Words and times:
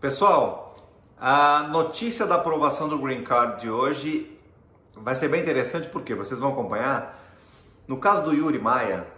Pessoal, 0.00 0.76
a 1.20 1.66
notícia 1.72 2.24
da 2.24 2.36
aprovação 2.36 2.88
do 2.88 3.00
Green 3.00 3.24
Card 3.24 3.62
de 3.62 3.68
hoje 3.68 4.38
vai 4.94 5.16
ser 5.16 5.26
bem 5.26 5.42
interessante 5.42 5.88
porque 5.88 6.14
vocês 6.14 6.38
vão 6.38 6.52
acompanhar. 6.52 7.18
No 7.88 7.96
caso 7.96 8.22
do 8.22 8.32
Yuri 8.32 8.60
Maia, 8.60 9.08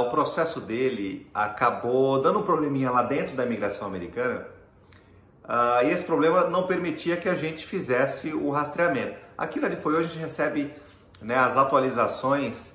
o 0.00 0.08
processo 0.08 0.62
dele 0.62 1.28
acabou 1.34 2.22
dando 2.22 2.38
um 2.38 2.42
probleminha 2.42 2.90
lá 2.90 3.02
dentro 3.02 3.36
da 3.36 3.44
imigração 3.44 3.86
americana 3.86 4.46
e 5.84 5.90
esse 5.90 6.04
problema 6.04 6.48
não 6.48 6.66
permitia 6.66 7.18
que 7.18 7.28
a 7.28 7.34
gente 7.34 7.66
fizesse 7.66 8.32
o 8.32 8.50
rastreamento. 8.50 9.18
Aqui 9.36 9.60
na 9.60 9.68
DFOIU 9.68 9.98
a 9.98 10.02
gente 10.04 10.16
recebe 10.16 10.72
né, 11.20 11.34
as 11.34 11.54
atualizações 11.54 12.72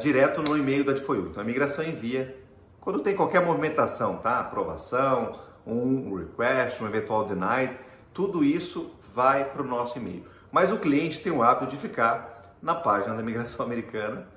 direto 0.00 0.42
no 0.42 0.58
e-mail 0.58 0.84
da 0.84 0.94
DFOIU. 0.94 1.28
Então 1.28 1.40
a 1.40 1.44
imigração 1.44 1.84
envia 1.84 2.36
quando 2.80 2.98
tem 2.98 3.14
qualquer 3.14 3.40
movimentação, 3.40 4.16
tá? 4.16 4.40
Aprovação, 4.40 5.46
um 5.66 6.14
request, 6.14 6.82
um 6.82 6.86
eventual 6.86 7.24
denied, 7.24 7.76
tudo 8.14 8.44
isso 8.44 8.92
vai 9.14 9.44
para 9.44 9.62
o 9.62 9.66
nosso 9.66 9.98
e-mail. 9.98 10.24
Mas 10.52 10.70
o 10.70 10.78
cliente 10.78 11.20
tem 11.20 11.32
o 11.32 11.42
hábito 11.42 11.70
de 11.70 11.76
ficar 11.76 12.54
na 12.62 12.74
página 12.74 13.14
da 13.14 13.22
imigração 13.22 13.64
americana, 13.66 14.28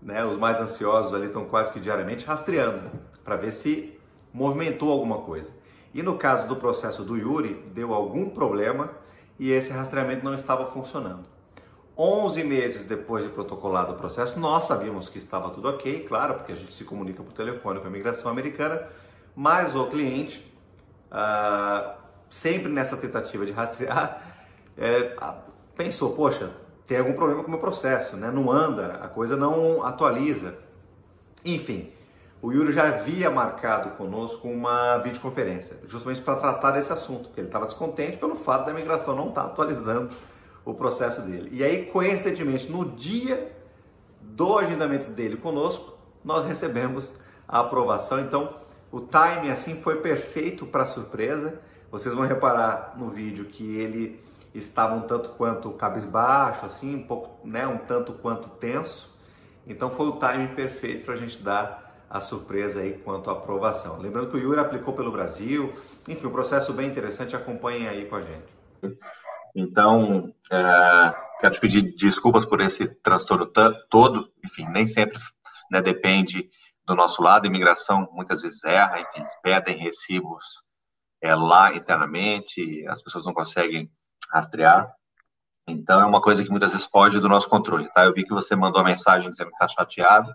né? 0.00 0.24
Os 0.24 0.36
mais 0.36 0.60
ansiosos 0.60 1.12
ali 1.12 1.26
estão 1.26 1.44
quase 1.44 1.72
que 1.72 1.80
diariamente 1.80 2.24
rastreando 2.24 2.90
para 3.24 3.36
ver 3.36 3.52
se 3.52 3.98
movimentou 4.32 4.92
alguma 4.92 5.18
coisa. 5.18 5.50
E 5.92 6.02
no 6.02 6.16
caso 6.16 6.46
do 6.46 6.56
processo 6.56 7.02
do 7.02 7.16
Yuri, 7.16 7.54
deu 7.74 7.92
algum 7.92 8.30
problema 8.30 8.90
e 9.38 9.50
esse 9.50 9.70
rastreamento 9.70 10.24
não 10.24 10.34
estava 10.34 10.66
funcionando. 10.66 11.24
11 11.96 12.44
meses 12.44 12.84
depois 12.84 13.24
de 13.24 13.30
protocolado 13.30 13.92
o 13.92 13.96
processo, 13.96 14.38
nós 14.38 14.68
sabíamos 14.68 15.08
que 15.08 15.18
estava 15.18 15.50
tudo 15.50 15.68
ok, 15.68 16.04
claro, 16.06 16.34
porque 16.34 16.52
a 16.52 16.54
gente 16.54 16.72
se 16.72 16.84
comunica 16.84 17.22
por 17.24 17.32
telefone 17.32 17.80
com 17.80 17.86
a 17.86 17.90
imigração 17.90 18.30
americana, 18.30 18.86
mas 19.34 19.74
o 19.74 19.86
cliente 19.86 20.48
ah, 21.10 21.96
sempre 22.30 22.70
nessa 22.70 22.96
tentativa 22.96 23.44
de 23.46 23.52
rastrear, 23.52 24.22
é, 24.76 25.16
pensou, 25.76 26.14
poxa, 26.14 26.50
tem 26.86 26.98
algum 26.98 27.12
problema 27.12 27.42
com 27.42 27.48
o 27.48 27.50
meu 27.50 27.60
processo, 27.60 28.16
né? 28.16 28.30
não 28.30 28.50
anda, 28.50 28.98
a 29.02 29.08
coisa 29.08 29.36
não 29.36 29.84
atualiza. 29.84 30.56
Enfim, 31.44 31.92
o 32.40 32.52
Yuri 32.52 32.72
já 32.72 32.88
havia 32.88 33.30
marcado 33.30 33.90
conosco 33.90 34.48
uma 34.48 34.98
videoconferência, 34.98 35.76
justamente 35.86 36.20
para 36.20 36.36
tratar 36.36 36.70
desse 36.72 36.92
assunto, 36.92 37.24
porque 37.24 37.40
ele 37.40 37.48
estava 37.48 37.66
descontente 37.66 38.16
pelo 38.16 38.36
fato 38.36 38.66
da 38.66 38.70
imigração 38.70 39.14
não 39.14 39.28
estar 39.28 39.42
tá 39.42 39.46
atualizando 39.48 40.10
o 40.64 40.72
processo 40.74 41.22
dele. 41.22 41.50
E 41.52 41.64
aí, 41.64 41.86
coincidentemente, 41.86 42.70
no 42.70 42.90
dia 42.90 43.52
do 44.20 44.58
agendamento 44.58 45.10
dele 45.10 45.36
conosco, 45.36 45.98
nós 46.24 46.46
recebemos 46.46 47.12
a 47.46 47.60
aprovação. 47.60 48.20
Então, 48.20 48.54
o 48.90 49.00
timing 49.00 49.50
assim 49.50 49.80
foi 49.82 50.00
perfeito 50.00 50.66
para 50.66 50.86
surpresa. 50.86 51.60
Vocês 51.90 52.14
vão 52.14 52.26
reparar 52.26 52.94
no 52.96 53.08
vídeo 53.08 53.46
que 53.46 53.76
ele 53.76 54.22
estava 54.54 54.94
um 54.94 55.02
tanto 55.02 55.30
quanto 55.30 55.70
cabisbaixo, 55.72 56.66
assim, 56.66 56.94
um 56.96 57.02
pouco, 57.02 57.46
né, 57.46 57.66
um 57.66 57.78
tanto 57.78 58.12
quanto 58.14 58.48
tenso. 58.48 59.16
Então 59.66 59.90
foi 59.90 60.08
o 60.08 60.12
timing 60.12 60.54
perfeito 60.54 61.04
para 61.04 61.14
a 61.14 61.16
gente 61.18 61.42
dar 61.42 61.88
a 62.08 62.20
surpresa 62.20 62.80
aí 62.80 62.94
quanto 63.04 63.28
à 63.28 63.34
aprovação. 63.34 64.00
Lembrando 64.00 64.30
que 64.30 64.36
o 64.36 64.40
Yuri 64.40 64.60
aplicou 64.60 64.94
pelo 64.94 65.12
Brasil, 65.12 65.74
enfim, 66.06 66.26
um 66.26 66.32
processo 66.32 66.72
bem 66.72 66.88
interessante, 66.88 67.36
acompanhem 67.36 67.86
aí 67.86 68.06
com 68.06 68.16
a 68.16 68.22
gente. 68.22 68.96
Então, 69.54 70.32
é, 70.50 71.14
quero 71.40 71.54
te 71.54 71.60
pedir 71.60 71.94
desculpas 71.96 72.46
por 72.46 72.60
esse 72.60 72.94
transtorno 73.02 73.46
todo, 73.90 74.30
enfim, 74.42 74.66
nem 74.70 74.86
sempre 74.86 75.18
né, 75.70 75.82
depende 75.82 76.48
do 76.88 76.94
nosso 76.94 77.22
lado, 77.22 77.44
a 77.44 77.48
imigração 77.48 78.08
muitas 78.12 78.40
vezes 78.40 78.64
erra, 78.64 78.98
enfim, 79.00 79.20
eles 79.20 79.36
pedem 79.42 79.76
recibos 79.76 80.64
é, 81.22 81.34
lá 81.34 81.74
internamente, 81.74 82.86
as 82.88 83.02
pessoas 83.02 83.26
não 83.26 83.34
conseguem 83.34 83.92
rastrear. 84.32 84.90
Então, 85.68 86.00
é 86.00 86.06
uma 86.06 86.22
coisa 86.22 86.42
que 86.42 86.50
muitas 86.50 86.72
vezes 86.72 86.86
foge 86.86 87.20
do 87.20 87.28
nosso 87.28 87.48
controle, 87.48 87.92
tá? 87.92 88.06
Eu 88.06 88.14
vi 88.14 88.24
que 88.24 88.32
você 88.32 88.56
mandou 88.56 88.80
uma 88.80 88.88
mensagem 88.88 89.28
dizendo 89.28 89.50
que 89.50 89.54
está 89.62 89.68
chateado, 89.68 90.34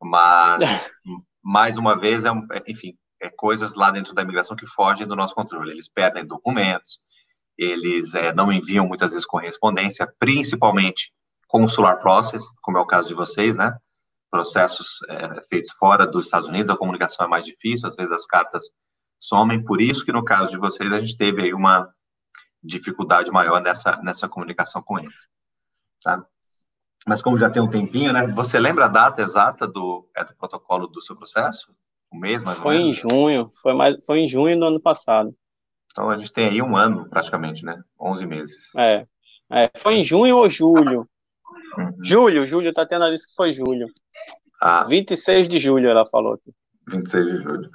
mas, 0.00 0.60
mais 1.42 1.76
uma 1.76 1.98
vez, 1.98 2.24
é, 2.24 2.28
é, 2.28 2.62
enfim, 2.68 2.96
é 3.20 3.28
coisas 3.28 3.74
lá 3.74 3.90
dentro 3.90 4.14
da 4.14 4.22
imigração 4.22 4.56
que 4.56 4.66
fogem 4.66 5.08
do 5.08 5.16
nosso 5.16 5.34
controle. 5.34 5.72
Eles 5.72 5.88
perdem 5.88 6.24
documentos, 6.24 7.00
eles 7.58 8.14
é, 8.14 8.32
não 8.32 8.52
enviam 8.52 8.86
muitas 8.86 9.10
vezes 9.10 9.26
correspondência, 9.26 10.06
principalmente 10.20 11.12
consular 11.48 11.96
process, 11.96 12.44
como 12.62 12.78
é 12.78 12.80
o 12.80 12.86
caso 12.86 13.08
de 13.08 13.14
vocês, 13.14 13.56
né? 13.56 13.76
Processos 14.34 14.98
é, 15.08 15.44
feitos 15.48 15.70
fora 15.74 16.04
dos 16.04 16.26
Estados 16.26 16.48
Unidos, 16.48 16.68
a 16.68 16.76
comunicação 16.76 17.24
é 17.24 17.28
mais 17.28 17.44
difícil, 17.44 17.86
às 17.86 17.94
vezes 17.94 18.10
as 18.10 18.26
cartas 18.26 18.64
somem, 19.16 19.64
por 19.64 19.80
isso 19.80 20.04
que 20.04 20.10
no 20.10 20.24
caso 20.24 20.50
de 20.50 20.58
vocês 20.58 20.92
a 20.92 20.98
gente 20.98 21.16
teve 21.16 21.40
aí 21.40 21.54
uma 21.54 21.88
dificuldade 22.60 23.30
maior 23.30 23.62
nessa, 23.62 24.02
nessa 24.02 24.28
comunicação 24.28 24.82
com 24.82 24.98
eles, 24.98 25.28
tá? 26.02 26.26
Mas 27.06 27.22
como 27.22 27.38
já 27.38 27.48
tem 27.48 27.62
um 27.62 27.70
tempinho, 27.70 28.12
né, 28.12 28.26
você 28.26 28.58
lembra 28.58 28.86
a 28.86 28.88
data 28.88 29.22
exata 29.22 29.68
do, 29.68 30.10
é, 30.16 30.24
do 30.24 30.34
protocolo 30.34 30.88
do 30.88 31.00
seu 31.00 31.14
processo? 31.14 31.72
O 32.10 32.18
mês, 32.18 32.42
mais 32.42 32.58
Foi 32.58 32.76
em 32.76 32.92
junho, 32.92 33.48
foi, 33.62 33.72
mais, 33.72 34.04
foi 34.04 34.18
em 34.18 34.26
junho 34.26 34.58
do 34.58 34.66
ano 34.66 34.80
passado. 34.80 35.32
Então 35.92 36.10
a 36.10 36.18
gente 36.18 36.32
tem 36.32 36.48
aí 36.48 36.60
um 36.60 36.76
ano, 36.76 37.08
praticamente, 37.08 37.64
né, 37.64 37.80
11 38.00 38.26
meses. 38.26 38.74
É, 38.76 39.06
é 39.52 39.70
foi 39.76 39.94
em 39.94 40.04
junho 40.04 40.38
ou 40.38 40.50
julho? 40.50 41.08
Uhum. 41.76 41.92
Julho, 42.02 42.46
julho, 42.46 42.72
Tatiana 42.72 43.10
disse 43.10 43.28
que 43.28 43.34
foi 43.34 43.52
julho. 43.52 43.86
Ah. 44.60 44.84
26 44.84 45.48
de 45.48 45.58
julho, 45.58 45.88
ela 45.88 46.06
falou 46.06 46.34
aqui. 46.34 46.52
26 46.88 47.26
de 47.26 47.38
julho. 47.38 47.70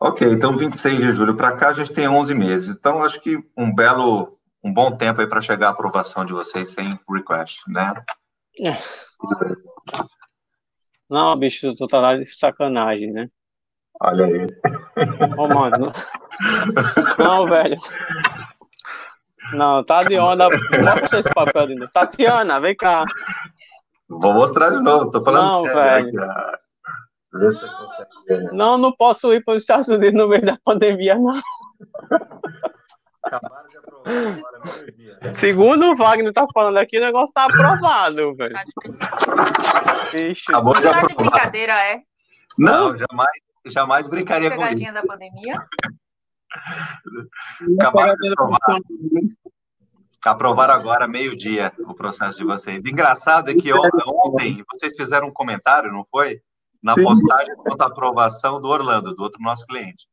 Ok, 0.00 0.28
então 0.30 0.56
26 0.56 0.98
de 0.98 1.12
julho 1.12 1.36
para 1.36 1.52
cá 1.52 1.68
a 1.68 1.72
gente 1.72 1.92
tem 1.92 2.08
11 2.08 2.34
meses. 2.34 2.76
Então 2.76 3.02
acho 3.02 3.20
que 3.20 3.38
um 3.56 3.74
belo, 3.74 4.38
um 4.62 4.72
bom 4.72 4.90
tempo 4.90 5.20
aí 5.20 5.26
para 5.26 5.40
chegar 5.40 5.68
a 5.68 5.70
aprovação 5.70 6.24
de 6.24 6.32
vocês 6.32 6.70
sem 6.70 6.98
request, 7.08 7.62
né? 7.68 7.94
É. 8.60 8.76
Não, 11.08 11.36
bicho, 11.36 11.74
tu 11.74 11.86
tá 11.86 12.00
lá 12.00 12.16
de 12.16 12.24
sacanagem, 12.26 13.12
né? 13.12 13.28
Olha 14.00 14.26
aí. 14.26 14.46
Ô, 15.38 15.48
mano. 15.48 15.90
Não, 17.18 17.46
velho. 17.48 17.78
Não, 19.52 19.84
tá 19.84 20.02
de 20.04 20.18
onda. 20.18 20.48
Mostra 20.48 21.20
esse 21.20 21.32
papel 21.32 21.66
de 21.68 21.74
novo. 21.74 21.90
Tatiana, 21.92 22.60
vem 22.60 22.74
cá. 22.76 23.04
Vou 24.08 24.32
mostrar 24.32 24.70
de 24.70 24.80
novo, 24.82 25.10
tô 25.10 25.22
falando 25.22 25.42
Não, 25.42 25.64
sério, 25.64 26.12
velho. 26.12 26.58
Não, 28.52 28.78
não 28.78 28.92
posso 28.92 29.32
ir 29.32 29.44
para 29.44 29.54
os 29.54 29.62
Estados 29.62 29.88
Unidos 29.88 30.14
no 30.14 30.28
meio 30.28 30.44
da 30.44 30.56
pandemia, 30.64 31.16
não. 31.16 31.40
Acabaram 33.24 33.68
de 33.68 33.76
aprovar 33.76 34.12
agora, 34.38 35.32
Segundo 35.32 35.90
o 35.90 35.96
Wagner 35.96 36.32
tá 36.32 36.46
falando 36.54 36.76
aqui, 36.78 36.98
o 36.98 37.04
negócio 37.04 37.34
tá 37.34 37.44
aprovado, 37.46 38.34
velho. 38.36 38.54
Bicho. 40.12 40.44
Acabou 40.50 40.74
de 40.74 40.86
aprovar. 40.86 41.08
de 41.08 41.14
brincadeira, 41.14 41.72
é? 41.72 42.00
Não, 42.56 42.96
jamais, 42.96 43.40
jamais 43.66 44.08
brincaria 44.08 44.54
com 44.54 44.64
isso. 44.66 44.92
da 44.92 45.02
pandemia. 45.02 45.60
Acabaram 47.78 48.14
de 48.16 48.28
aprovar. 48.32 48.58
Aprovaram 50.24 50.74
agora, 50.74 51.06
meio-dia, 51.06 51.72
o 51.78 51.94
processo 51.94 52.38
de 52.38 52.44
vocês. 52.44 52.82
Engraçado 52.84 53.50
é 53.50 53.54
que 53.54 53.72
ontem 53.72 54.64
vocês 54.72 54.96
fizeram 54.96 55.28
um 55.28 55.32
comentário, 55.32 55.92
não 55.92 56.04
foi? 56.10 56.40
Na 56.82 56.94
postagem 56.94 57.54
quanto 57.56 57.80
à 57.80 57.86
aprovação 57.86 58.60
do 58.60 58.68
Orlando, 58.68 59.14
do 59.14 59.22
outro 59.22 59.40
nosso 59.40 59.64
cliente. 59.66 60.06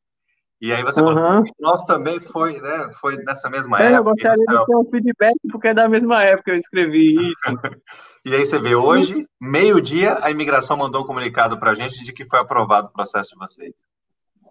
E 0.63 0.71
aí 0.71 0.81
você 0.81 1.01
uhum. 1.01 1.07
falou, 1.07 1.44
nosso 1.59 1.85
também 1.85 2.21
foi, 2.21 2.61
né? 2.61 2.89
Foi 3.01 3.17
nessa 3.17 3.50
mesma 3.50 3.81
é, 3.81 3.94
época. 3.94 3.97
Eu 3.97 4.03
gostaria 4.05 4.59
de 4.59 4.65
ter 4.65 4.75
um 4.77 4.85
feedback, 4.89 5.35
porque 5.51 5.67
é 5.67 5.73
da 5.73 5.89
mesma 5.89 6.23
época 6.23 6.44
que 6.44 6.51
eu 6.51 6.55
escrevi 6.55 7.15
isso. 7.15 7.33
e 8.25 8.33
aí 8.33 8.45
você 8.45 8.57
vê, 8.59 8.73
hoje, 8.73 9.27
meio-dia, 9.41 10.17
a 10.21 10.31
imigração 10.31 10.77
mandou 10.77 11.03
um 11.03 11.05
comunicado 11.05 11.59
para 11.59 11.71
a 11.71 11.73
gente 11.73 12.01
de 12.03 12.13
que 12.13 12.25
foi 12.25 12.39
aprovado 12.39 12.88
o 12.88 12.94
processo 12.94 13.31
de 13.31 13.38
vocês. 13.39 13.73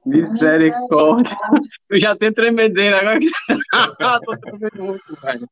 Misericórdia. 0.05 1.37
Eu 1.91 2.01
já 2.01 2.17
tenho 2.17 2.35
tremedeira 2.35 3.01
agora. 3.01 3.21
Tô 4.25 4.37
tremendo 4.39 4.85
muito, 4.85 5.21
velho. 5.21 5.49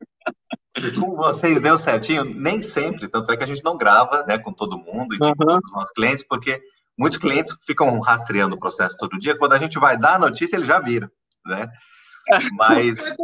Com 0.98 1.16
vocês 1.16 1.60
deu 1.60 1.78
certinho? 1.78 2.24
Nem 2.24 2.62
sempre, 2.62 3.08
tanto 3.08 3.30
é 3.30 3.36
que 3.36 3.42
a 3.42 3.46
gente 3.46 3.62
não 3.64 3.76
grava 3.76 4.24
né, 4.26 4.38
com 4.38 4.52
todo 4.52 4.78
mundo 4.78 5.14
e 5.14 5.22
uhum. 5.22 5.34
com 5.34 5.44
os 5.44 5.72
nossos 5.74 5.92
clientes, 5.92 6.24
porque 6.26 6.60
muitos 6.98 7.18
clientes 7.18 7.56
ficam 7.66 7.98
rastreando 8.00 8.56
o 8.56 8.58
processo 8.58 8.96
todo 8.98 9.18
dia. 9.18 9.36
Quando 9.36 9.52
a 9.52 9.58
gente 9.58 9.78
vai 9.78 9.98
dar 9.98 10.14
a 10.14 10.18
notícia, 10.18 10.56
eles 10.56 10.68
já 10.68 10.80
viram, 10.80 11.08
né? 11.46 11.68
Mas. 12.56 13.04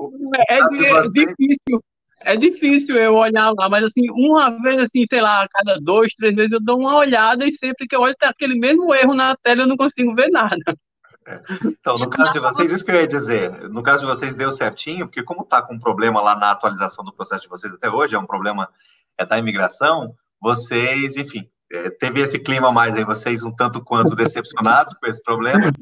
É, 0.49 0.59
é 0.59 1.09
difícil. 1.09 1.83
É 2.23 2.37
difícil 2.37 2.97
eu 2.97 3.15
olhar 3.15 3.53
lá, 3.57 3.69
mas 3.69 3.85
assim, 3.85 4.11
uma 4.11 4.51
vez, 4.61 4.81
assim, 4.81 5.05
sei 5.09 5.21
lá, 5.21 5.43
a 5.43 5.49
cada 5.49 5.79
dois, 5.81 6.13
três 6.15 6.35
vezes 6.35 6.53
eu 6.53 6.61
dou 6.61 6.79
uma 6.79 6.97
olhada 6.97 7.47
e 7.47 7.53
sempre 7.53 7.87
que 7.87 7.95
eu 7.95 8.01
olho, 8.01 8.17
tá 8.19 8.31
aquele 8.31 8.59
mesmo 8.59 8.93
erro 8.95 9.15
na 9.15 9.37
tela, 9.37 9.63
eu 9.63 9.67
não 9.67 9.77
consigo 9.77 10.15
ver 10.15 10.29
nada. 10.29 10.77
Então, 11.65 11.99
no 11.99 12.09
caso 12.09 12.33
de 12.33 12.39
vocês, 12.39 12.71
isso 12.71 12.85
que 12.85 12.91
eu 12.91 12.97
ia 12.97 13.07
dizer, 13.07 13.69
no 13.69 13.83
caso 13.83 14.01
de 14.01 14.07
vocês 14.07 14.35
deu 14.35 14.53
certinho, 14.53 15.07
porque 15.07 15.23
como 15.23 15.43
está 15.43 15.61
com 15.61 15.75
um 15.75 15.79
problema 15.79 16.21
lá 16.21 16.37
na 16.37 16.53
atualização 16.53 17.05
do 17.05 17.13
processo 17.13 17.43
de 17.43 17.49
vocês 17.49 17.73
até 17.73 17.91
hoje, 17.91 18.15
é 18.15 18.19
um 18.19 18.27
problema 18.27 18.69
é 19.19 19.25
da 19.25 19.39
imigração, 19.39 20.13
vocês, 20.41 21.17
enfim, 21.17 21.49
é, 21.73 21.91
teve 21.91 22.21
esse 22.21 22.39
clima 22.39 22.71
mais 22.71 22.95
aí, 22.95 23.05
vocês 23.05 23.43
um 23.43 23.51
tanto 23.51 23.83
quanto 23.83 24.15
decepcionados 24.15 24.95
com 24.95 25.07
esse 25.07 25.23
problema, 25.23 25.73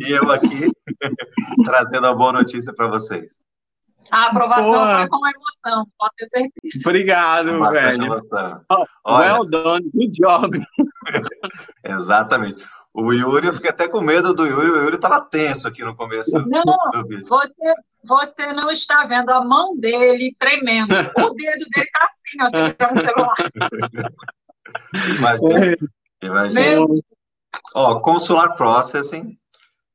e 0.00 0.10
eu 0.10 0.32
aqui 0.32 0.70
trazendo 1.64 2.06
a 2.06 2.14
boa 2.14 2.32
notícia 2.32 2.72
para 2.72 2.88
vocês. 2.88 3.38
A 4.10 4.28
aprovação 4.28 4.96
foi 4.96 5.08
com 5.08 5.18
emoção, 5.26 5.86
pode 5.98 6.14
ter 6.16 6.28
certeza. 6.28 6.88
Obrigado, 6.88 7.52
Mas 7.60 7.70
velho. 7.70 8.20
Oh, 8.70 9.18
well 9.18 9.44
done, 9.44 9.90
good 9.92 10.12
job. 10.12 10.58
Exatamente. 11.84 12.64
O 12.94 13.12
Yuri, 13.12 13.46
eu 13.46 13.52
fiquei 13.52 13.70
até 13.70 13.86
com 13.86 14.00
medo 14.00 14.34
do 14.34 14.46
Yuri, 14.46 14.70
o 14.70 14.76
Yuri 14.82 14.96
estava 14.96 15.20
tenso 15.20 15.68
aqui 15.68 15.84
no 15.84 15.94
começo 15.94 16.38
não, 16.46 16.62
do 16.92 17.06
vídeo. 17.06 17.26
Você, 17.28 17.74
você 18.02 18.52
não 18.52 18.70
está 18.70 19.04
vendo 19.04 19.30
a 19.30 19.44
mão 19.44 19.76
dele 19.76 20.34
tremendo. 20.38 20.92
O 20.92 21.30
dedo 21.34 21.66
dele 21.70 21.86
está 21.86 22.08
assim, 22.08 22.42
ó, 22.42 22.50
segurando 22.50 22.98
o 22.98 23.04
celular. 23.04 23.36
Imagina. 25.16 25.76
Imagina. 26.22 26.86
Ó, 27.74 28.00
Consular 28.00 28.54
Processing 28.56 29.38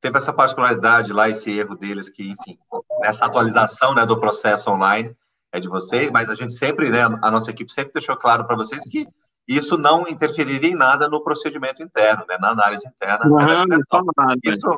teve 0.02 0.18
essa 0.18 0.34
particularidade 0.34 1.14
lá, 1.14 1.30
esse 1.30 1.50
erro 1.58 1.76
deles, 1.76 2.10
que, 2.10 2.24
enfim, 2.24 2.58
nessa 3.00 3.26
atualização 3.26 3.96
né, 3.96 4.06
do 4.06 4.20
processo 4.20 4.70
online 4.70 5.16
é 5.52 5.60
de 5.60 5.70
vocês, 5.70 6.12
mas 6.12 6.30
a 6.30 6.36
gente 6.36 6.54
sempre, 6.54 6.90
né, 6.90 7.04
a 7.04 7.32
nossa 7.32 7.52
equipe 7.52 7.72
sempre 7.72 7.94
deixou 7.94 8.18
claro 8.18 8.46
para 8.46 8.56
vocês 8.56 8.84
que 8.90 9.08
isso 9.48 9.78
não 9.78 10.08
interferiria 10.08 10.72
em 10.72 10.76
nada 10.76 11.08
no 11.08 11.24
procedimento 11.24 11.84
interno, 11.84 12.26
né, 12.28 12.38
na 12.40 12.52
análise 12.52 12.88
interna. 12.88 13.26
Não, 13.26 13.66
não 13.66 14.36
isso, 14.44 14.70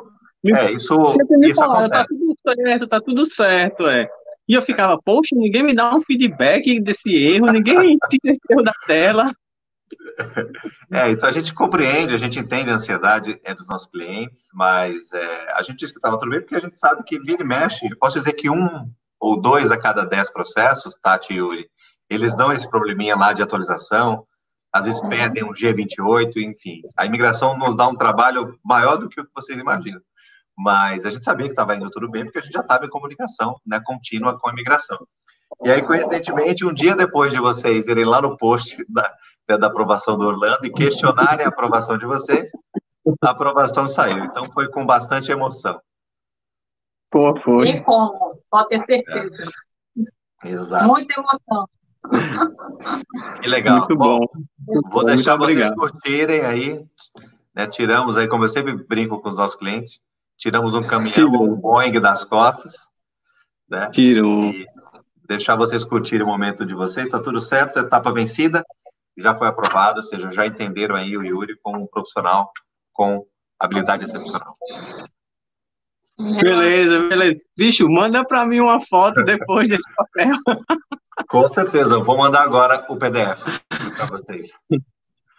é, 0.46 0.72
isso, 0.72 0.96
isso 1.44 1.56
falaram, 1.56 1.90
tá 1.90 2.06
tudo 2.06 2.38
certo, 2.44 2.88
tá 2.88 3.02
tudo 3.02 3.26
certo, 3.26 3.88
é. 3.88 4.10
E 4.48 4.54
eu 4.54 4.62
ficava, 4.62 5.00
poxa, 5.04 5.36
ninguém 5.36 5.64
me 5.64 5.76
dá 5.76 5.96
um 5.96 6.02
feedback 6.02 6.80
desse 6.80 7.16
erro, 7.16 7.48
ninguém 7.48 7.98
tira 8.10 8.32
esse 8.32 8.42
erro 8.50 8.64
da 8.64 8.74
tela. 8.86 9.32
É, 10.92 11.12
então 11.12 11.30
a 11.30 11.32
gente 11.32 11.54
compreende, 11.54 12.14
a 12.14 12.18
gente 12.18 12.40
entende 12.40 12.70
a 12.70 12.76
ansiedade 12.76 13.40
é 13.44 13.54
dos 13.54 13.68
nossos 13.70 13.88
clientes, 13.88 14.48
mas 14.54 15.12
é, 15.14 15.52
a 15.54 15.62
gente 15.64 15.78
diz 15.78 15.92
que 15.92 15.98
estava 15.98 16.18
tudo 16.18 16.32
bem 16.32 16.42
porque 16.42 16.56
a 16.56 16.60
gente 16.60 16.78
sabe 16.78 17.04
que 17.04 17.20
vira 17.20 17.44
e 17.44 17.46
mexe. 17.46 17.88
Eu 17.88 17.98
posso 17.98 18.18
dizer 18.18 18.34
que 18.34 18.50
um 18.50 18.90
ou 19.20 19.42
dois 19.42 19.72
a 19.72 19.78
cada 19.78 20.04
dez 20.06 20.32
processos, 20.32 20.96
Tati 21.02 21.34
e 21.34 21.38
Yuri, 21.38 21.70
eles 22.10 22.36
dão 22.36 22.52
esse 22.52 22.70
probleminha 22.70 23.16
lá 23.16 23.34
de 23.34 23.42
atualização, 23.42 24.26
às 24.76 24.86
vezes 24.86 25.00
pedem 25.08 25.42
um 25.42 25.54
G28, 25.54 26.36
enfim. 26.36 26.82
A 26.98 27.06
imigração 27.06 27.58
nos 27.58 27.78
dá 27.78 27.88
um 27.88 27.96
trabalho 27.96 28.60
maior 28.62 28.98
do 28.98 29.08
que 29.08 29.22
o 29.22 29.24
que 29.24 29.32
vocês 29.34 29.58
imaginam. 29.58 30.02
Mas 30.58 31.06
a 31.06 31.10
gente 31.10 31.24
sabia 31.24 31.46
que 31.46 31.54
estava 31.54 31.74
indo 31.78 31.90
tudo 31.90 32.12
bem 32.12 32.26
porque 32.26 32.40
a 32.40 32.42
gente 32.42 32.52
já 32.52 32.60
estava 32.60 32.86
em 32.86 32.90
comunicação 32.90 33.56
né, 33.66 33.80
contínua 33.86 34.38
com 34.38 34.50
a 34.50 34.52
imigração. 34.52 35.00
E 35.64 35.70
aí, 35.70 35.82
coincidentemente, 35.82 36.66
um 36.66 36.74
dia 36.74 36.94
depois 36.94 37.32
de 37.32 37.40
vocês 37.40 37.88
irem 37.88 38.04
lá 38.04 38.22
no 38.22 38.36
post 38.36 38.86
da, 38.90 39.16
da 39.48 39.68
aprovação 39.68 40.18
do 40.18 40.28
Orlando 40.28 40.66
e 40.66 40.74
questionarem 40.74 41.46
a 41.46 41.50
aprovação 41.50 41.98
de 41.98 42.06
vocês, 42.06 42.52
a 43.22 43.30
aprovação 43.30 43.88
saiu. 43.88 44.26
Então, 44.26 44.52
foi 44.52 44.70
com 44.70 44.86
bastante 44.86 45.32
emoção. 45.32 45.80
Pô, 47.10 47.34
foi. 47.40 47.70
E 47.70 47.84
como? 47.84 48.42
Pode 48.52 48.68
ter 48.68 48.86
certeza. 48.86 49.52
É. 50.44 50.50
Exato. 50.50 50.86
Muita 50.86 51.18
emoção. 51.18 51.66
Que 53.42 53.48
legal. 53.48 53.80
Muito 53.80 53.96
bom. 53.96 54.20
bom 54.20 54.28
vou 54.66 55.06
deixar 55.06 55.38
vocês 55.38 55.74
curtirem 55.74 56.42
aí. 56.42 56.86
Né, 57.54 57.68
tiramos 57.68 58.18
aí, 58.18 58.28
como 58.28 58.44
eu 58.44 58.50
sempre 58.50 58.76
brinco 58.76 59.22
com 59.22 59.30
os 59.30 59.38
nossos 59.38 59.56
clientes, 59.56 60.02
tiramos 60.38 60.76
um 60.76 60.84
caminhão, 60.84 61.32
um 61.42 61.56
Boeing 61.56 62.02
das 62.02 62.24
costas. 62.24 62.76
Né? 63.70 63.90
Tirou. 63.92 64.46
E 64.46 64.68
deixar 65.28 65.56
vocês 65.56 65.84
curtirem 65.84 66.26
o 66.26 66.30
momento 66.30 66.66
de 66.66 66.76
vocês, 66.76 67.06
está 67.06 67.20
tudo 67.20 67.42
certo, 67.42 67.80
etapa 67.80 68.12
vencida, 68.12 68.64
já 69.18 69.34
foi 69.34 69.48
aprovado, 69.48 69.98
ou 69.98 70.04
seja, 70.04 70.30
já 70.30 70.46
entenderam 70.46 70.96
aí 70.96 71.18
o 71.18 71.24
Yuri 71.24 71.58
como 71.64 71.82
um 71.82 71.88
profissional 71.88 72.52
com 72.92 73.26
habilidade 73.60 74.04
excepcional. 74.04 74.56
Beleza, 76.20 77.00
beleza. 77.10 77.42
Bicho, 77.58 77.90
manda 77.90 78.26
para 78.26 78.46
mim 78.46 78.60
uma 78.62 78.86
foto 78.86 79.24
depois 79.24 79.70
desse 79.70 79.94
papel. 79.96 80.36
Com 81.30 81.48
certeza, 81.50 81.96
eu 81.96 82.04
vou 82.04 82.18
mandar 82.18 82.44
agora 82.44 82.86
o 82.90 82.98
PDF 82.98 83.44
para 83.96 84.06
vocês. 84.08 84.60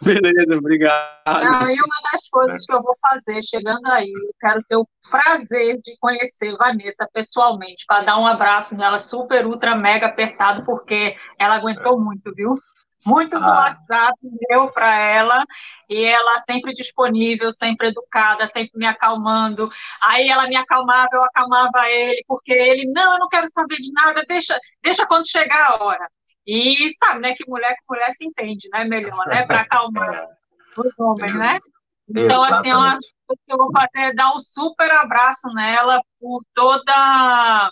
Beleza, 0.01 0.55
obrigado. 0.55 1.43
Não, 1.43 1.69
e 1.69 1.73
uma 1.73 2.11
das 2.11 2.29
coisas 2.29 2.65
que 2.65 2.73
eu 2.73 2.81
vou 2.81 2.93
fazer 3.01 3.41
chegando 3.41 3.85
aí, 3.87 4.11
eu 4.11 4.31
quero 4.39 4.63
ter 4.69 4.75
o 4.75 4.87
prazer 5.09 5.79
de 5.81 5.97
conhecer 5.99 6.55
Vanessa 6.55 7.07
pessoalmente, 7.11 7.83
para 7.87 8.03
dar 8.03 8.19
um 8.19 8.27
abraço 8.27 8.77
nela 8.77 8.99
super, 8.99 9.45
ultra, 9.47 9.75
mega 9.75 10.07
apertado, 10.07 10.63
porque 10.63 11.15
ela 11.39 11.55
aguentou 11.55 11.99
muito, 11.99 12.33
viu? 12.35 12.55
Muitos 13.05 13.41
ah. 13.41 13.59
WhatsApp 13.59 14.17
deu 14.49 14.71
para 14.71 14.93
ela 14.95 15.45
e 15.89 16.03
ela 16.03 16.39
sempre 16.39 16.73
disponível, 16.73 17.51
sempre 17.51 17.87
educada, 17.87 18.45
sempre 18.47 18.77
me 18.77 18.85
acalmando. 18.85 19.69
Aí 20.01 20.27
ela 20.27 20.47
me 20.47 20.55
acalmava, 20.55 21.09
eu 21.13 21.23
acalmava 21.23 21.89
ele, 21.89 22.23
porque 22.27 22.51
ele, 22.51 22.91
não, 22.91 23.13
eu 23.13 23.19
não 23.19 23.29
quero 23.29 23.47
saber 23.49 23.77
de 23.77 23.91
nada, 23.93 24.23
deixa, 24.27 24.59
deixa 24.83 25.05
quando 25.05 25.29
chegar 25.29 25.71
a 25.71 25.83
hora. 25.83 26.07
E 26.45 26.91
sabe, 26.95 27.21
né, 27.21 27.33
que 27.33 27.49
mulher 27.49 27.75
com 27.85 27.93
mulher 27.93 28.09
se 28.11 28.25
entende, 28.25 28.69
né, 28.71 28.85
melhor, 28.85 29.25
né, 29.27 29.45
para 29.45 29.61
acalmar 29.61 30.27
os 30.77 30.99
homens, 30.99 31.35
né? 31.35 31.57
Então, 32.09 32.45
Exatamente. 32.45 32.53
assim, 32.53 32.69
é 32.69 32.75
uma 32.75 32.91
coisa 32.91 33.41
que 33.45 33.53
eu 33.53 33.57
vou 33.57 33.71
fazer 33.71 34.09
é 34.09 34.13
dar 34.13 34.33
um 34.33 34.39
super 34.39 34.89
abraço 34.91 35.49
nela 35.53 36.01
por 36.19 36.41
toda 36.53 37.71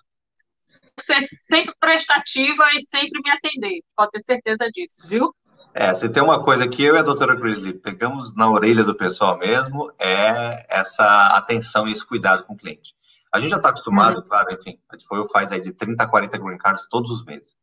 ser 1.00 1.26
sempre 1.28 1.74
prestativa 1.80 2.70
e 2.74 2.82
sempre 2.82 3.22
me 3.24 3.32
atender. 3.32 3.82
Pode 3.96 4.12
ter 4.12 4.22
certeza 4.22 4.70
disso, 4.72 5.08
viu? 5.08 5.34
É, 5.74 5.94
se 5.94 6.08
tem 6.10 6.24
uma 6.24 6.44
coisa 6.44 6.68
que 6.68 6.84
eu 6.84 6.96
e 6.96 7.00
a 7.00 7.04
doutora 7.04 7.36
Grizzly 7.36 7.74
pegamos 7.74 8.36
na 8.36 8.50
orelha 8.50 8.84
do 8.84 8.96
pessoal 8.96 9.38
mesmo, 9.38 9.92
é 10.00 10.66
essa 10.70 11.28
atenção 11.36 11.88
e 11.88 11.92
esse 11.92 12.06
cuidado 12.06 12.44
com 12.44 12.54
o 12.54 12.58
cliente. 12.58 12.94
A 13.32 13.40
gente 13.40 13.52
já 13.52 13.58
está 13.58 13.70
acostumado, 13.70 14.18
uhum. 14.18 14.24
claro, 14.24 14.54
enfim, 14.54 14.80
a 14.90 14.96
gente 14.96 15.06
foi, 15.06 15.28
faz 15.28 15.52
aí 15.52 15.60
de 15.60 15.74
30 15.74 16.02
a 16.02 16.08
40 16.08 16.38
green 16.38 16.58
cards 16.58 16.88
todos 16.90 17.12
os 17.12 17.26
meses. 17.26 17.56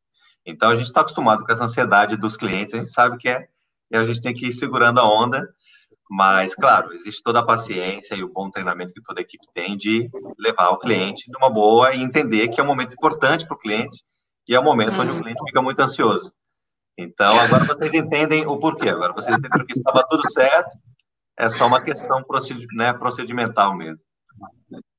Então 0.44 0.68
a 0.68 0.76
gente 0.76 0.86
está 0.86 1.00
acostumado 1.00 1.44
com 1.44 1.52
essa 1.52 1.64
ansiedade 1.64 2.16
dos 2.16 2.36
clientes, 2.36 2.74
a 2.74 2.78
gente 2.78 2.90
sabe 2.90 3.16
que 3.16 3.28
é, 3.28 3.48
e 3.90 3.96
a 3.96 4.04
gente 4.04 4.20
tem 4.20 4.34
que 4.34 4.46
ir 4.46 4.52
segurando 4.52 5.00
a 5.00 5.04
onda, 5.04 5.48
mas 6.14 6.54
claro, 6.54 6.92
existe 6.92 7.22
toda 7.22 7.38
a 7.38 7.46
paciência 7.46 8.14
e 8.14 8.22
o 8.22 8.30
bom 8.30 8.50
treinamento 8.50 8.92
que 8.92 9.00
toda 9.00 9.18
a 9.18 9.22
equipe 9.22 9.46
tem 9.54 9.78
de 9.78 10.10
levar 10.38 10.68
o 10.68 10.78
cliente 10.78 11.24
numa 11.32 11.48
boa 11.48 11.94
e 11.94 12.02
entender 12.02 12.48
que 12.48 12.60
é 12.60 12.62
um 12.62 12.66
momento 12.66 12.92
importante 12.92 13.46
para 13.46 13.54
o 13.54 13.58
cliente 13.58 14.04
e 14.46 14.54
é 14.54 14.60
um 14.60 14.62
momento 14.62 15.00
onde 15.00 15.10
o 15.10 15.14
uhum. 15.14 15.22
cliente 15.22 15.42
fica 15.42 15.62
muito 15.62 15.80
ansioso. 15.80 16.30
Então 16.98 17.40
agora 17.40 17.64
vocês 17.64 17.94
entendem 17.94 18.46
o 18.46 18.60
porquê, 18.60 18.90
agora 18.90 19.14
vocês 19.14 19.38
entenderam 19.38 19.64
que 19.64 19.72
estava 19.72 20.06
tudo 20.06 20.30
certo, 20.30 20.76
é 21.38 21.48
só 21.48 21.66
uma 21.66 21.80
questão 21.80 22.22
né, 22.74 22.92
procedimental 22.92 23.74
mesmo. 23.74 24.04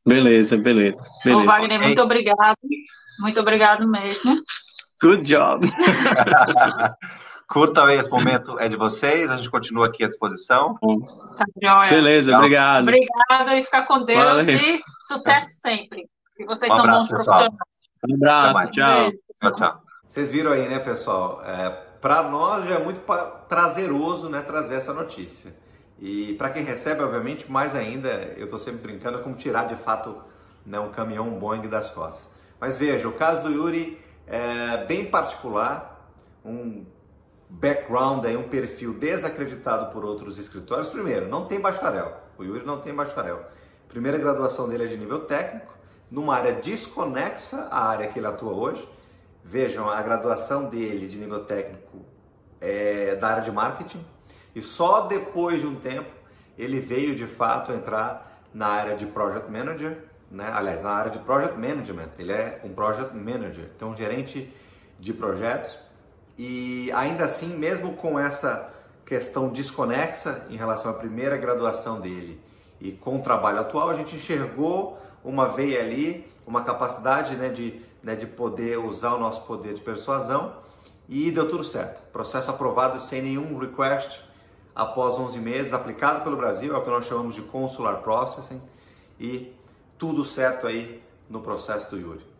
Beleza, 0.03 0.57
beleza. 0.57 0.99
beleza. 1.23 1.43
Ô, 1.43 1.45
Wagner, 1.45 1.79
muito 1.79 2.01
obrigado. 2.01 2.57
Muito 3.19 3.39
obrigado 3.39 3.87
mesmo. 3.87 4.33
Good 4.99 5.25
job. 5.25 5.67
Curta 7.53 7.85
aí 7.85 7.99
esse 7.99 8.09
momento, 8.09 8.59
é 8.59 8.67
de 8.67 8.75
vocês. 8.75 9.29
A 9.29 9.37
gente 9.37 9.51
continua 9.51 9.85
aqui 9.85 10.03
à 10.03 10.07
disposição. 10.07 10.75
Tá 11.37 11.45
joia. 11.61 11.91
Beleza, 11.91 12.31
Tchau. 12.31 12.39
obrigado. 12.39 12.81
Obrigada 12.81 13.55
e 13.55 13.63
ficar 13.63 13.83
com 13.83 14.03
Deus 14.03 14.23
Valeu. 14.23 14.57
e 14.57 14.81
sucesso 15.01 15.61
sempre. 15.61 16.09
Que 16.35 16.45
vocês 16.45 16.71
um 16.71 16.75
são 16.75 16.83
abraço, 16.83 16.99
bons 17.01 17.17
pessoal. 17.17 17.51
profissionais. 17.51 17.63
Um 18.09 18.15
abraço, 18.15 18.71
tchau. 18.71 19.11
Tchau, 19.39 19.51
tchau. 19.53 19.81
Vocês 20.09 20.31
viram 20.31 20.51
aí, 20.51 20.67
né, 20.67 20.79
pessoal? 20.79 21.43
É, 21.45 21.69
para 22.01 22.23
nós 22.23 22.67
já 22.67 22.75
é 22.75 22.83
muito 22.83 23.01
prazeroso 23.47 24.29
né, 24.29 24.41
trazer 24.41 24.75
essa 24.75 24.91
notícia. 24.91 25.55
E 25.99 26.33
para 26.33 26.49
quem 26.49 26.63
recebe, 26.63 27.03
obviamente, 27.03 27.51
mais 27.51 27.75
ainda, 27.75 28.09
eu 28.35 28.45
estou 28.45 28.57
sempre 28.57 28.81
brincando, 28.81 29.19
é 29.19 29.21
como 29.21 29.35
tirar 29.35 29.67
de 29.67 29.75
fato 29.75 30.17
né, 30.65 30.79
um 30.79 30.89
caminhão 30.89 31.27
um 31.27 31.37
Boeing 31.37 31.69
das 31.69 31.91
costas. 31.91 32.27
Mas 32.59 32.79
veja, 32.79 33.07
o 33.07 33.13
caso 33.13 33.43
do 33.43 33.51
Yuri 33.51 34.01
é, 34.25 34.85
bem 34.85 35.05
particular, 35.05 36.09
um 36.43 36.83
background, 37.53 38.25
aí, 38.25 38.35
um 38.35 38.47
perfil 38.49 38.93
desacreditado 38.93 39.91
por 39.91 40.03
outros 40.03 40.37
escritórios. 40.37 40.89
Primeiro, 40.89 41.27
não 41.27 41.45
tem 41.45 41.59
bacharel. 41.59 42.17
O 42.37 42.43
Yuri 42.43 42.65
não 42.65 42.79
tem 42.79 42.93
bacharel. 42.93 43.45
Primeira 43.87 44.17
graduação 44.17 44.67
dele 44.67 44.85
é 44.85 44.87
de 44.87 44.97
nível 44.97 45.21
técnico, 45.21 45.73
numa 46.09 46.35
área 46.35 46.53
desconexa 46.53 47.67
à 47.69 47.87
área 47.87 48.07
que 48.07 48.19
ele 48.19 48.27
atua 48.27 48.53
hoje. 48.53 48.87
Vejam, 49.43 49.89
a 49.89 50.01
graduação 50.01 50.69
dele 50.69 51.07
de 51.07 51.17
nível 51.17 51.45
técnico 51.45 52.05
é 52.59 53.15
da 53.15 53.27
área 53.27 53.43
de 53.43 53.51
marketing 53.51 54.03
e 54.55 54.61
só 54.61 55.01
depois 55.01 55.59
de 55.59 55.67
um 55.67 55.75
tempo 55.75 56.09
ele 56.57 56.79
veio 56.79 57.15
de 57.15 57.25
fato 57.25 57.71
entrar 57.71 58.41
na 58.53 58.67
área 58.67 58.95
de 58.95 59.05
project 59.05 59.51
manager 59.51 59.97
né? 60.33 60.51
aliás, 60.51 60.81
na 60.81 60.89
área 60.89 61.11
de 61.11 61.19
Project 61.19 61.57
Management. 61.57 62.09
Ele 62.17 62.31
é 62.31 62.59
um 62.63 62.73
Project 62.73 63.15
Manager, 63.15 63.69
então 63.75 63.91
um 63.91 63.95
gerente 63.95 64.51
de 64.99 65.13
projetos. 65.13 65.77
E 66.37 66.91
ainda 66.93 67.25
assim, 67.25 67.47
mesmo 67.47 67.93
com 67.93 68.19
essa 68.19 68.73
questão 69.05 69.49
desconexa 69.49 70.45
em 70.49 70.55
relação 70.55 70.89
à 70.91 70.93
primeira 70.93 71.37
graduação 71.37 71.99
dele 71.99 72.41
e 72.79 72.91
com 72.91 73.17
o 73.17 73.21
trabalho 73.21 73.59
atual, 73.59 73.89
a 73.89 73.95
gente 73.95 74.15
enxergou 74.15 74.97
uma 75.23 75.47
veia 75.47 75.81
ali, 75.81 76.27
uma 76.45 76.63
capacidade 76.63 77.35
né, 77.35 77.49
de, 77.49 77.81
né, 78.01 78.15
de 78.15 78.25
poder 78.25 78.77
usar 78.77 79.13
o 79.13 79.19
nosso 79.19 79.41
poder 79.41 79.73
de 79.73 79.81
persuasão 79.81 80.55
e 81.07 81.31
deu 81.31 81.49
tudo 81.49 81.63
certo. 81.63 82.01
Processo 82.11 82.49
aprovado 82.49 82.99
sem 82.99 83.21
nenhum 83.21 83.57
request 83.57 84.21
após 84.75 85.15
11 85.15 85.39
meses, 85.39 85.73
aplicado 85.73 86.23
pelo 86.23 86.35
Brasil, 86.35 86.73
é 86.73 86.77
o 86.77 86.81
que 86.81 86.89
nós 86.89 87.05
chamamos 87.05 87.35
de 87.35 87.41
Consular 87.43 87.97
Processing, 87.97 88.61
e 89.19 89.53
tudo 89.97 90.25
certo 90.25 90.65
aí 90.65 91.01
no 91.29 91.41
processo 91.41 91.89
do 91.91 91.99
Yuri. 91.99 92.32